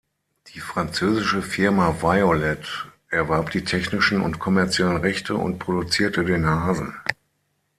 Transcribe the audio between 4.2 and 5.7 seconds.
und kommerziellen Rechte und